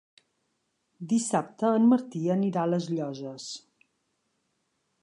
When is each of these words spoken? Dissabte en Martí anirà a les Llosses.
Dissabte 1.11 1.69
en 1.81 1.85
Martí 1.91 2.23
anirà 2.37 2.65
a 2.65 2.73
les 2.73 2.89
Llosses. 2.95 3.49